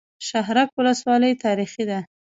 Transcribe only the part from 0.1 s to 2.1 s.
شهرک ولسوالۍ تاریخي ده؟